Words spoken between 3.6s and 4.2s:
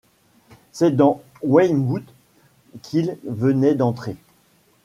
d’entrer.